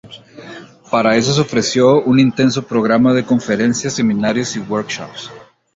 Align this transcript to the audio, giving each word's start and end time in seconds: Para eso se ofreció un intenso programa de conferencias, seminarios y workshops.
Para 0.89 1.15
eso 1.15 1.31
se 1.31 1.41
ofreció 1.41 2.01
un 2.01 2.19
intenso 2.19 2.65
programa 2.65 3.13
de 3.13 3.23
conferencias, 3.23 3.93
seminarios 3.93 4.55
y 4.55 4.59
workshops. 4.59 5.29